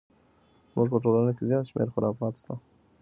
[0.69, 2.53] زموږ په ټولنه کې زیات شمیر خرافات شته!